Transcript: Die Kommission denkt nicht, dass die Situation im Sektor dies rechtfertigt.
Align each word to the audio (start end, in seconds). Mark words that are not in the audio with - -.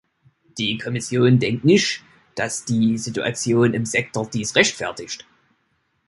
Die 0.57 0.79
Kommission 0.79 1.37
denkt 1.37 1.63
nicht, 1.63 2.01
dass 2.33 2.65
die 2.65 2.97
Situation 2.97 3.75
im 3.75 3.85
Sektor 3.85 4.27
dies 4.27 4.55
rechtfertigt. 4.55 5.27